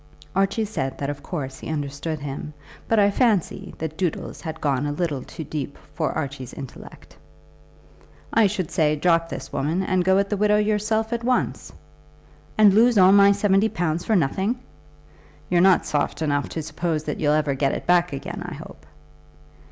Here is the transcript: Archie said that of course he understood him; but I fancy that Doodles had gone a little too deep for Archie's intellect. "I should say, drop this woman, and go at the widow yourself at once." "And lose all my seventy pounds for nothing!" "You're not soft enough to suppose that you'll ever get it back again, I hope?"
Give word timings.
Archie 0.35 0.65
said 0.65 0.97
that 0.97 1.11
of 1.11 1.21
course 1.21 1.59
he 1.59 1.69
understood 1.69 2.17
him; 2.19 2.55
but 2.87 2.97
I 2.97 3.11
fancy 3.11 3.75
that 3.77 3.99
Doodles 3.99 4.41
had 4.41 4.59
gone 4.59 4.87
a 4.87 4.91
little 4.91 5.21
too 5.21 5.43
deep 5.43 5.77
for 5.93 6.11
Archie's 6.13 6.55
intellect. 6.55 7.15
"I 8.33 8.47
should 8.47 8.71
say, 8.71 8.95
drop 8.95 9.29
this 9.29 9.53
woman, 9.53 9.83
and 9.83 10.03
go 10.03 10.17
at 10.17 10.31
the 10.31 10.37
widow 10.37 10.57
yourself 10.57 11.13
at 11.13 11.23
once." 11.23 11.71
"And 12.57 12.73
lose 12.73 12.97
all 12.97 13.11
my 13.11 13.31
seventy 13.31 13.69
pounds 13.69 14.03
for 14.03 14.15
nothing!" 14.15 14.57
"You're 15.51 15.61
not 15.61 15.85
soft 15.85 16.23
enough 16.23 16.49
to 16.49 16.63
suppose 16.63 17.03
that 17.03 17.19
you'll 17.19 17.33
ever 17.33 17.53
get 17.53 17.71
it 17.73 17.85
back 17.85 18.11
again, 18.11 18.41
I 18.43 18.55
hope?" 18.55 18.87